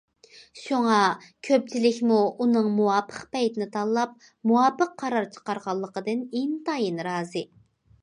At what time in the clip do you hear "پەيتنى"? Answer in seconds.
3.37-3.69